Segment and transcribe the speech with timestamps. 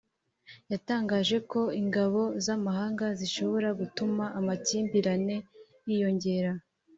[0.71, 5.35] yatangaje ko ingabo z’amahanga zishobora gutuma amakimbirane
[5.87, 6.51] yiyongera